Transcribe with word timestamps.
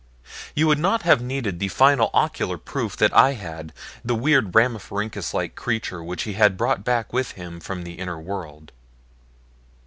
You 0.55 0.65
would 0.65 0.79
not 0.79 1.03
have 1.03 1.21
needed 1.21 1.59
the 1.59 1.67
final 1.67 2.09
ocular 2.11 2.57
proof 2.57 2.97
that 2.97 3.13
I 3.15 3.33
had 3.33 3.71
the 4.03 4.15
weird 4.15 4.51
rhamphorhynchus 4.51 5.31
like 5.31 5.53
creature 5.53 6.01
which 6.03 6.23
he 6.23 6.33
had 6.33 6.57
brought 6.57 6.83
back 6.83 7.13
with 7.13 7.33
him 7.33 7.59
from 7.59 7.83
the 7.83 7.99
inner 7.99 8.19
world. 8.19 8.71